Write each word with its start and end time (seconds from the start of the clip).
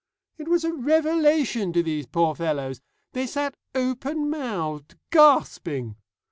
It 0.39 0.47
was 0.47 0.63
a 0.63 0.73
revelation 0.73 1.71
to 1.73 1.83
these 1.83 2.07
poor 2.07 2.33
fellows. 2.33 2.81
They 3.13 3.27
sat 3.27 3.53
open 3.75 4.31
mouthed, 4.31 4.95
gasping. 5.11 5.95